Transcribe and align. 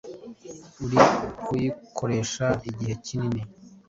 uri 0.83 0.99
kuyikoresha 1.43 2.45
igihe 2.69 2.93
kinini. 3.05 3.41